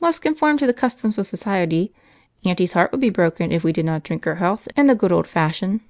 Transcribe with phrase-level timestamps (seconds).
[0.00, 1.94] "Must conform to the customs of society.
[2.44, 5.12] Aunty's heart would be broken if we did not drink her health in the good
[5.12, 5.82] old fashion.